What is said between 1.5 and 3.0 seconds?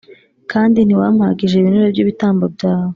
ibinure by ibitambo byawe